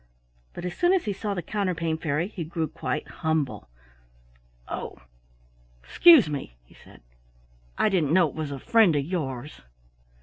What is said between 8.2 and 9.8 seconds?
it was a friend of yours."